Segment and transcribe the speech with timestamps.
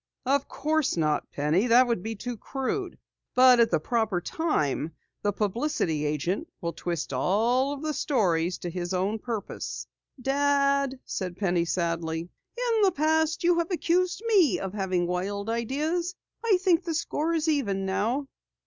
[0.25, 1.67] "Of course not, Penny.
[1.67, 2.97] That would be too crude.
[3.35, 8.71] But at the proper time, the publicity agent will twist all of the stories to
[8.71, 9.85] his own purpose."
[10.19, 16.15] "Dad," said Penny sadly, "in the past you have accused me of having wild ideas.
[16.43, 18.25] I think the score is even now."